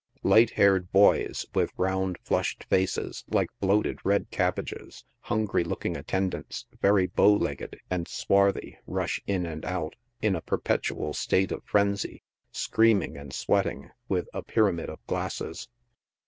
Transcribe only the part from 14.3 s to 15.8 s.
a pyramid cf glasses.